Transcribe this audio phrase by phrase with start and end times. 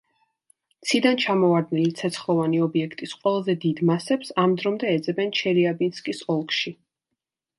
[0.91, 6.75] ციდან ჩამოვარდნილი ცეცხლოვანი ობიექტის ყველაზე დიდ მასებს ამ დრომდე ეძებენ ჩელიაბინსკის ოლქში.